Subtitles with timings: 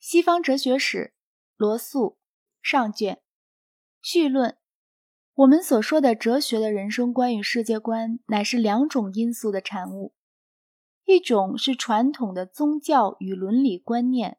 [0.00, 1.12] 西方哲学史，
[1.56, 2.16] 罗素
[2.62, 3.20] 上卷
[4.00, 4.56] 序论。
[5.34, 10.14] 我们所说的哲学的人生观与世界观，乃是两种因素的产物：
[11.04, 14.38] 一种是传统的宗教与伦理观念，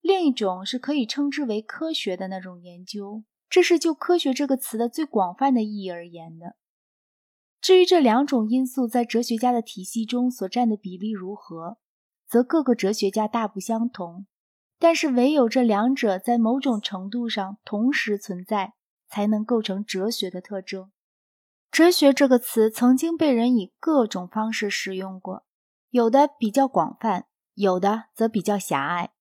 [0.00, 3.24] 另一种是可以称之为科学的那种研究。
[3.50, 6.54] 这是就“科学”这个词的最广泛的意义而言的。
[7.60, 11.78] 至于这两种因素在哲学家的体系中所占的比例如何，
[12.28, 14.26] 则各个哲学家大不相同。
[14.82, 18.72] 但是，唯有这两者在某种程度上同时存在，
[19.08, 20.90] 才能构成哲学的特征。
[21.70, 25.44] 哲学这个词曾经被人以各种方式使用过，
[25.90, 29.12] 有的比较广泛，有的则比较狭隘。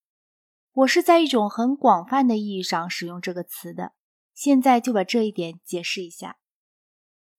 [0.73, 3.91] 我是在一种很广泛的意义上使用这个词的。
[4.33, 6.37] 现在就把这一点解释一下。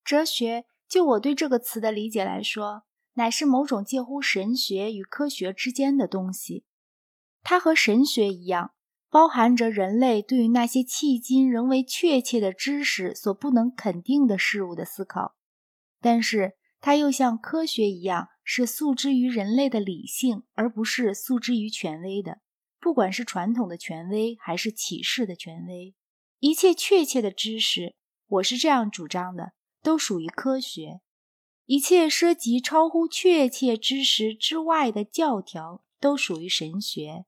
[0.04, 2.84] 哲学，就我对这个词的理解来说，
[3.14, 6.64] 乃是某种介乎神学与科学之间的东西。
[7.42, 8.72] 它和神学一样，
[9.10, 15.36] 包含着人类对于那些迄今仍为确切的知识所不能肯定的事物的思考，
[16.00, 22.40] 但是它又像科学一样，是诉之于人类的理性，而不是诉之于权威的。
[22.80, 25.94] 不管是传统的权威，还是启示的权威，
[26.40, 27.94] 一切确切的知识，
[28.26, 31.00] 我是这样主张的，都属于科学；
[31.66, 37.24] 一切涉及超乎确切知识之外的教条，都属于神学。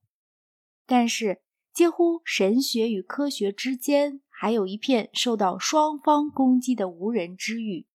[0.86, 1.40] 但是，
[1.72, 7.86] 几乎神学与科学之间，还有一片受到双方攻击的无人之域。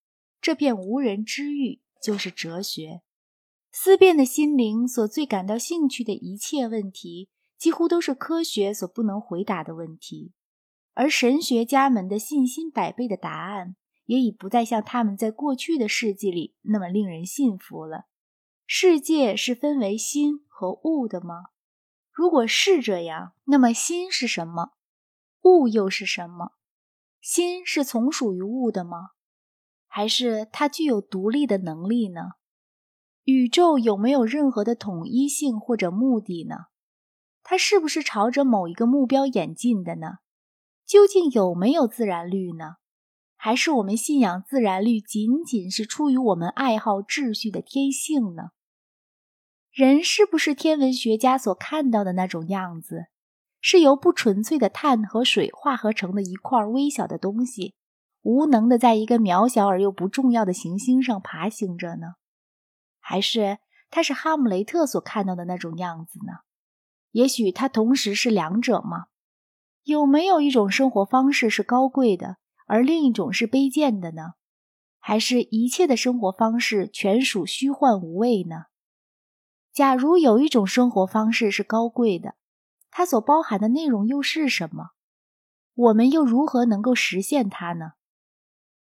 [0.42, 3.02] 这片无人之域就是哲学。
[3.72, 10.34] 思辨的心灵所最感到兴趣的一切问题，几乎都是科学所不能回答的问题。
[10.96, 18.06] 而神学家们的信心百倍的答案，也已不再像他们在过去的世纪里那么令人信服了。
[18.66, 21.36] 世界是分为心和物的吗？
[22.20, 24.72] 如果是这样，那么心是什么？
[25.44, 26.52] 物又是什么？
[27.22, 29.12] 心是从属于物的吗？
[29.88, 32.32] 还是它具有独立的能力呢？
[33.24, 36.66] 宇宙有没有任何的统一性或者目的呢？
[37.42, 40.18] 它是不是朝着某一个目标演进的呢？
[40.86, 42.76] 究竟有没有自然律呢？
[43.38, 48.50] 还是我们信仰自然律仅仅是出于我们爱好秩序的天性呢？
[49.80, 53.06] 人是不是天文学家所看到的那种样子？
[53.62, 57.76] 是由不纯粹的碳和水化合成的一块微小的东西，
[58.22, 62.16] 无能的在一个渺小而又不重要的行星上爬行着呢？
[63.00, 63.60] 还是
[63.90, 66.40] 他是哈姆雷特所看到的那种样子呢？
[67.12, 69.06] 也许他同时是两者吗？
[69.86, 72.36] 有没有一种生活方式是高贵的，
[72.68, 74.34] 而另一种是卑贱的呢？
[75.00, 78.64] 还是一切的生活方式全属虚幻无味呢？
[79.72, 82.36] 假如有一种生活方式是高贵的，
[82.92, 84.92] 它所包含的内容又是什么？
[85.76, 87.94] 我们又如何能够实现它呢？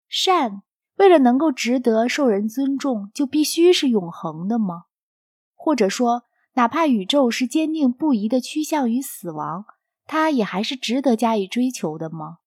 [0.08, 0.62] 善
[0.96, 4.84] 为了能够值得受人尊重，就必须是永恒的吗？
[5.54, 6.24] 或者说，
[6.54, 9.64] 哪怕宇宙是坚定不移的趋向于死亡，
[10.04, 12.38] 它也还是值得加以追求的吗？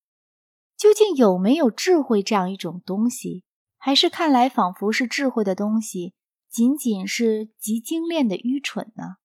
[0.77, 3.43] 究竟有没有智慧这样一种东西？
[3.77, 6.13] 还是看来仿佛是智慧的东西？
[6.55, 9.17] 仅仅是极精炼的愚蠢呢？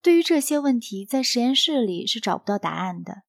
[0.00, 3.24] 对于这些问题，在实验室里是找不到答案的。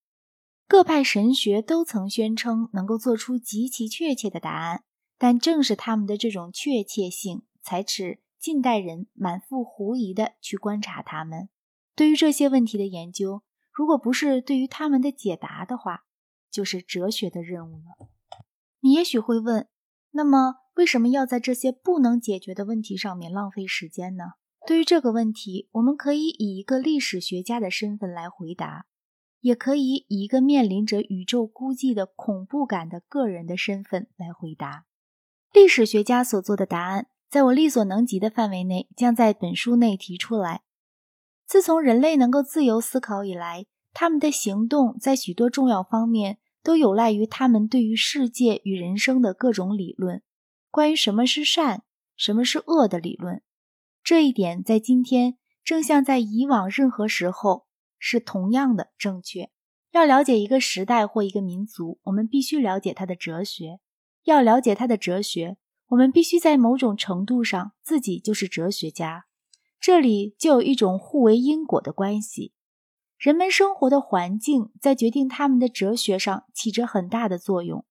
[0.68, 4.84] 各派神学都曾宣称能够做出极其确切的答案，
[5.18, 11.50] 但正是他们的这种确切性，才使近代人满腹狐疑地去观察他们。
[11.96, 16.04] 对于这些问题的研究，如果不是对于他们的解答的话，
[16.52, 18.08] 就是哲学的任务了。
[18.82, 19.68] 你也许会问，
[20.12, 20.58] 那么？
[20.80, 24.36] 为什么要在这些不能解决的问题上面浪费时间呢？
[24.66, 28.86] 对于这个问题，我们可以以一个历史学家的身份来回答，
[29.42, 34.86] 也可以以一个面临着宇宙孤寂的恐怖感的个人的身份来回答。
[35.52, 40.62] 历史学家所做的答案，在我力所能及的范围内，将在本书内提出来。
[41.46, 50.24] 自从人类能够自由思考以来，他们的行动在许多重要方面都有赖于他们对于世界与人生的各种理论。
[50.80, 51.82] 关于什么是善，
[52.16, 53.42] 什么是恶的理论，
[54.02, 57.66] 这一点在今天正像在以往任何时候
[57.98, 59.50] 是同样的正确。
[59.92, 63.82] 要了解一个时代或一个民族，我们必须了解它的哲学。
[64.24, 69.26] 要了解它的哲学，我们必须在某种程度上自己就是哲学家。
[69.82, 72.54] 这里就有一种互为因果的关系。
[73.18, 77.84] 人们生活的环境在决定他们的哲学上起着很大的作用。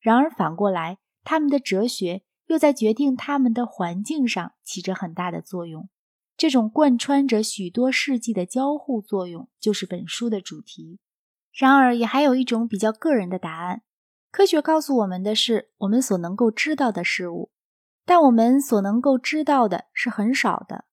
[0.00, 0.98] 然而反过来。
[1.24, 5.88] 他们的哲学又在决定他们的环境上起着很大的作用，
[6.36, 10.98] 这种贯穿着许多世纪的交互作用，就是本书的主题。
[11.50, 13.80] 然而，也还有一种比较个人的答案：
[14.30, 17.50] 科学告诉我们的是我们所能够知道的事物，
[18.04, 20.84] 但我们所能够知道的是很少的。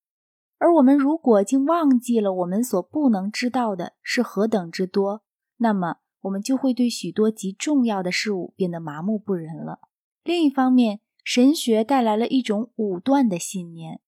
[0.60, 5.24] 而我们如果竟忘记了我们所不能知道的是何等之多，
[5.58, 9.80] 那么我们就会对许多极重要的事物变得麻木不仁了。
[10.24, 14.00] 另一方面，神学带来了一种武断的信念，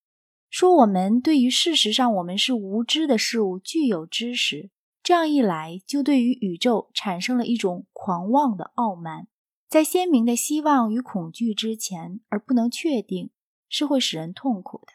[0.50, 4.72] 说我们对于事实上我们是无知的事物具有知识。
[5.04, 9.28] 这样一来，就对于宇宙产生了一种狂妄的傲慢，
[9.70, 13.30] 在鲜明的希望与恐惧之前而不能确定，
[13.70, 14.94] 是会使人痛苦的。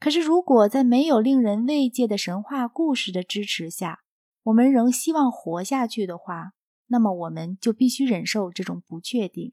[0.00, 4.00] 可是，如果在没有令人慰藉的神话故事的支持下，
[4.42, 6.54] 我们仍希望活下去的话，
[6.88, 9.52] 那么我们就必须忍受这种不确定。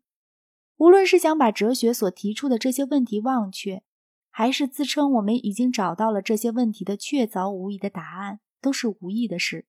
[0.81, 3.83] 无论是想把哲学所提出的这些问题忘却，
[4.31, 9.67] 还是自称我们已经找到了这些问题的确凿无疑的答案，都是无益的事。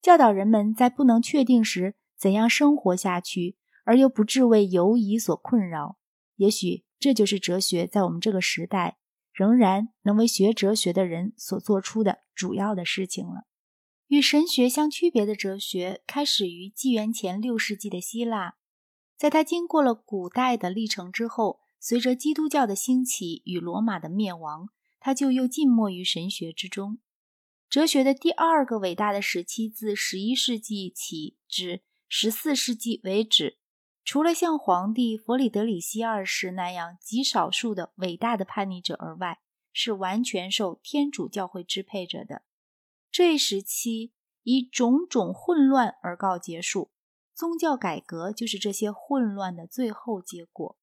[0.00, 5.98] 教导人们在不能确定时怎样生活下去，而又不致为犹疑所困扰，
[6.36, 8.96] 也许这就是哲学在我们这个时代。
[9.34, 13.42] 仍然能为学哲学的人所做出的主要的事情了。
[14.06, 18.54] 与神学相区别的哲学开始于纪元前六世纪的希腊，
[19.16, 24.68] 在它经过了古代的历程之后，随着基督教的兴起与罗马的灭亡，
[25.00, 26.98] 它就又浸没于神学之中。
[27.68, 33.58] 哲学的第二个伟大的时期自十一世纪起至十四世纪为止。
[34.04, 39.40] 除了像皇帝弗里德里希二世那样极少数的伟大的叛逆者而外，
[39.72, 42.42] 是完全受天主教会支配着的。
[43.10, 44.12] 这一时期
[44.44, 46.92] 以种种混乱而告结束，
[47.36, 50.78] 宗教改革就是这些混乱的最后结果。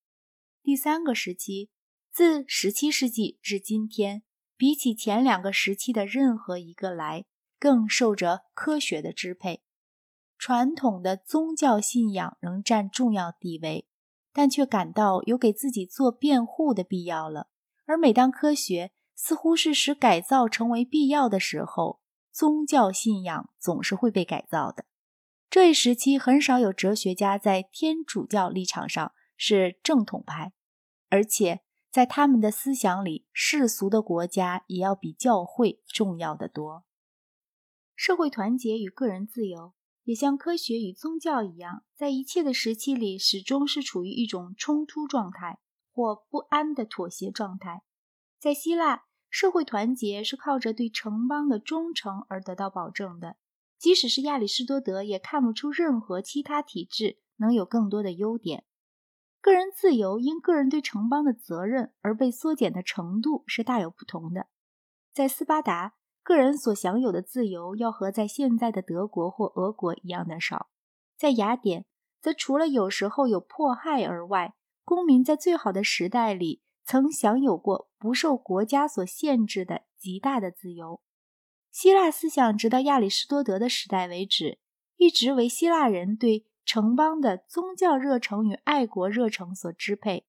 [0.61, 1.71] 第三个时期
[2.11, 4.21] 自十七世纪至今天，
[4.55, 7.25] 比起前两个时期的任何一个来，
[7.57, 9.63] 更受着科学的支配。
[10.38, 13.88] 传统的宗教信仰仍占重要地位，
[14.31, 17.47] 但却感到有给自己做辩护的必要了。
[17.85, 21.99] 而每当科学似乎是使改造成为必要的时候，
[22.31, 24.85] 宗教信仰总是会被改造的。
[25.53, 30.51] 这一时期很少有哲学家在天主教立场上是正统派，
[31.09, 31.61] 而且
[31.91, 36.85] 在他们的思想里，世俗的国家也要比教会重要的多。
[37.95, 39.75] 社会团结与个人自由。
[40.05, 45.59] 也像科学与宗教一样，在一切的时期里，始终是处于一种冲突状态
[45.91, 47.83] 或不安的妥协状态。
[48.39, 53.38] 在希腊，社会团结是靠着对城邦的忠诚而得到保证的。
[53.83, 58.63] 即使是亚里士多德，也看不出任何其他体制能有更多的优点。
[59.41, 64.47] 个人自由因个人对城邦的责任而被缩减的程度是大有不同的。
[65.12, 65.95] 在斯巴达。
[66.24, 70.69] 个人所享有的自由要和在现在的德国或俄国一样的少，
[71.18, 71.85] 在雅典，
[72.21, 81.01] 则除了有时候有迫害而外，公民在最好的时代里曾享有过不受国家所限制的极大的自由。
[81.73, 84.59] 希腊思想直到亚里士多德的时代为止，
[84.95, 90.25] 一直为希腊人对城邦的宗教热诚与爱国热诚所支配，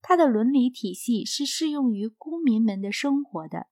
[0.00, 3.66] 它的伦理体系是适用于公民们的生活的。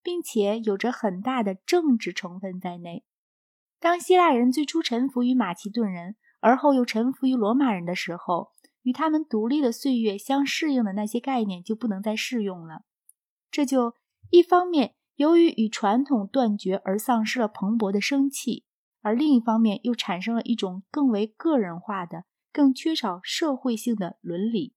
[0.00, 3.04] 并且有着很大的政治成分在内。
[3.78, 12.84] 当希腊人最初臣服于马其顿人，而后又臣服于罗马人的时候，与他们独立的岁月相适应的那些概念就不能再适用了。
[13.50, 13.96] 这就
[14.30, 18.64] 一方面由于与传统断绝而丧失了蓬勃的生气，
[19.02, 22.22] 而另一方面又产生了一种更为个人化的、
[22.52, 24.74] 更缺少社会性的伦理。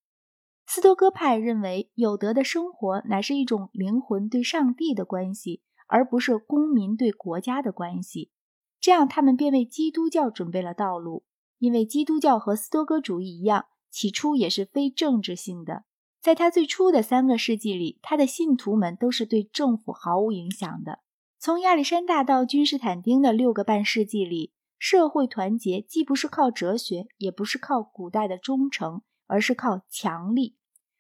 [0.65, 8.31] 斯多哥派认为，有德的生活乃是一种灵魂对上帝的关系，而不是公民对国家的关系。
[8.79, 11.24] 这样，他们便为基督教准备了道路。
[11.60, 15.83] 因为基督教和斯多哥主义一样，起初也是非政治性的。
[16.22, 21.00] 在他最初的三个世纪里，他的信徒们都是对政府毫无影响的。
[21.40, 30.58] 从亚历山大到君士坦丁的六个半世纪里，社会团结既不是靠哲学，也不是靠古代的忠诚，而是靠强力。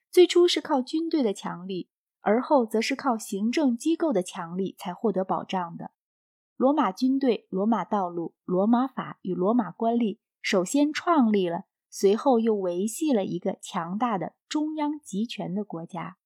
[0.09, 5.91] 最初是靠军队的强力，而后则是靠行政机构的强力才获得保障的。
[6.57, 16.17] 罗马军队、罗马道路、罗马法与罗马官吏首先创立了，随后又维系了一个强大的中央集权的国家。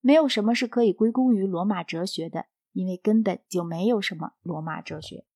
[0.00, 5.26] 没有什么是可以归功于罗马哲学的，因为根本就没有什么罗马哲学。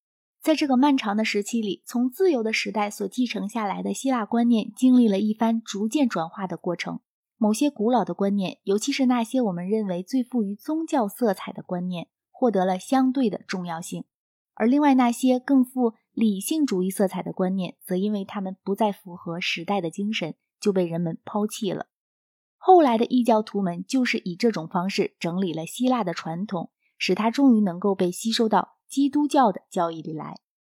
[0.40, 7.00] 在这个漫长的时期里，从自由的时代所继承下来的希腊观念，经历了一番逐渐转化的过程。
[7.36, 14.04] 某些古老的观念，尤其是那些我们认为最富于宗教色彩的观念，获得了相对的重要性，
[14.54, 21.87] 而另外那些更富理性主义色彩的观念，则因为他们不再符合时代的精神，就被人们抛弃了。
[22.57, 30.40] 后来的异教徒们就是以这种方式整理了希腊的传统，使它终于能够被吸收到基督教的教义里来。